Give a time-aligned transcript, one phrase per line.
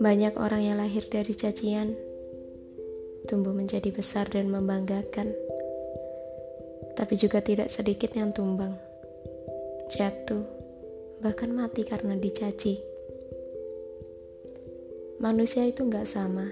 [0.00, 1.92] Banyak orang yang lahir dari cacian,
[3.28, 5.28] tumbuh menjadi besar dan membanggakan.
[6.96, 8.80] Tapi juga tidak sedikit yang tumbang,
[9.92, 10.48] jatuh,
[11.20, 12.80] bahkan mati karena dicaci.
[15.20, 16.48] Manusia itu nggak sama.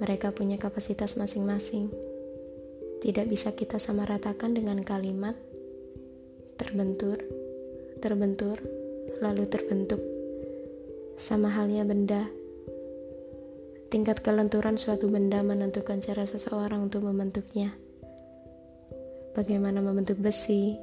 [0.00, 1.92] Mereka punya kapasitas masing-masing.
[3.04, 5.36] Tidak bisa kita sama ratakan dengan kalimat
[6.56, 7.20] terbentur,
[8.00, 8.56] terbentur,
[9.20, 10.00] lalu terbentuk.
[11.20, 12.45] Sama halnya benda.
[13.86, 17.70] Tingkat kelenturan suatu benda menentukan cara seseorang untuk membentuknya.
[19.32, 20.74] Bagaimana membentuk besi,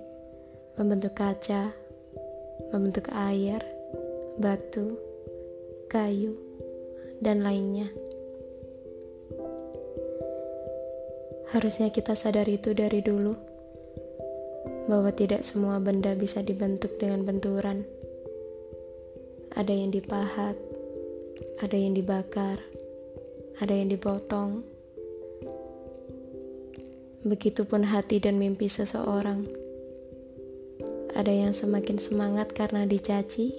[0.79, 1.73] membentuk kaca,
[2.71, 3.59] membentuk air,
[4.39, 4.95] batu,
[5.91, 6.37] kayu,
[7.19, 7.91] dan lainnya.
[11.51, 13.35] Harusnya kita sadar itu dari dulu,
[14.89, 17.85] bahwa tidak semua benda bisa dibentuk dengan benturan
[19.53, 20.57] ada yang dipahat,
[21.61, 22.57] ada yang dibakar,
[23.61, 24.65] ada yang dipotong.
[27.21, 29.45] Begitupun hati dan mimpi seseorang.
[31.13, 33.53] Ada yang semakin semangat karena dicaci,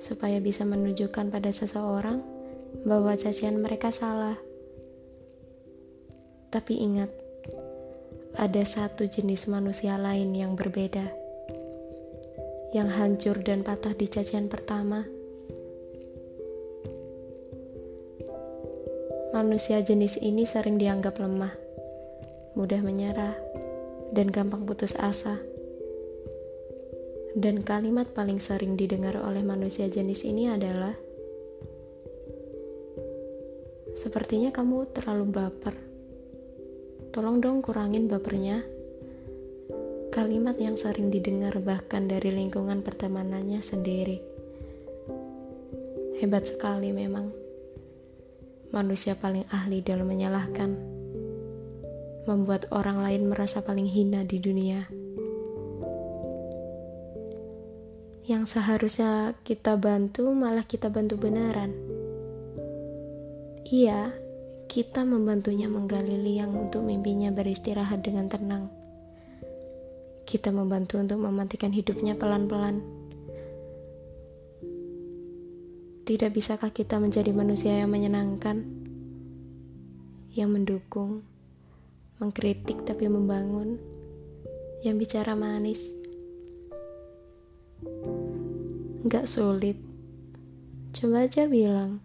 [0.00, 2.24] supaya bisa menunjukkan pada seseorang
[2.88, 4.40] bahwa cacian mereka salah.
[6.48, 7.12] Tapi ingat,
[8.40, 11.04] ada satu jenis manusia lain yang berbeda,
[12.72, 15.04] yang hancur dan patah di cacian pertama
[19.34, 21.50] Manusia jenis ini sering dianggap lemah,
[22.54, 23.34] mudah menyerah,
[24.14, 25.42] dan gampang putus asa.
[27.34, 30.94] Dan kalimat paling sering didengar oleh manusia jenis ini adalah,
[33.98, 35.74] "Sepertinya kamu terlalu baper.
[37.10, 38.62] Tolong dong kurangin bapernya."
[40.14, 44.22] Kalimat yang sering didengar bahkan dari lingkungan pertemanannya sendiri.
[46.22, 47.43] Hebat sekali memang
[48.74, 50.74] manusia paling ahli dalam menyalahkan,
[52.26, 54.90] membuat orang lain merasa paling hina di dunia.
[58.26, 61.70] Yang seharusnya kita bantu, malah kita bantu beneran.
[63.70, 64.10] Iya,
[64.66, 68.72] kita membantunya menggali liang untuk mimpinya beristirahat dengan tenang.
[70.26, 73.03] Kita membantu untuk mematikan hidupnya pelan-pelan.
[76.04, 78.60] Tidak bisakah kita menjadi manusia yang menyenangkan,
[80.36, 81.24] yang mendukung,
[82.20, 83.80] mengkritik tapi membangun,
[84.84, 85.80] yang bicara manis?
[89.08, 89.80] Gak sulit,
[90.92, 92.04] coba aja bilang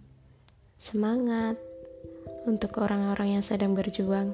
[0.80, 1.60] semangat
[2.48, 4.32] untuk orang-orang yang sedang berjuang.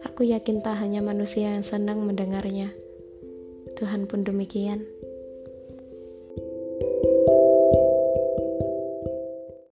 [0.00, 2.72] Aku yakin tak hanya manusia yang senang mendengarnya,
[3.76, 4.93] Tuhan pun demikian.